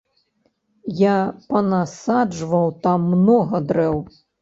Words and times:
Я 1.01 1.17
панасаджваў 1.49 2.67
там 2.89 3.09
многа 3.15 3.65
дрэў. 3.71 4.07